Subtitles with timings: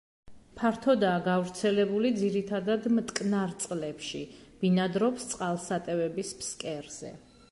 [0.59, 4.23] ფართოდაა გავრცელებული ძირითადად მტკნარ წყლებში,
[4.63, 7.13] ბინადრობს წყალსატევების ფსკერზე.